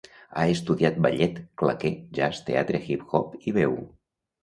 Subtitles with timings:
[0.37, 3.83] Ha estudiat ballet, claqué, jazz, teatre, hip-hop i veu.